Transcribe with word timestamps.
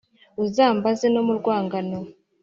uzambaze 0.43 1.05
no 1.13 1.21
mu 1.27 1.33
rwangano, 1.39 1.99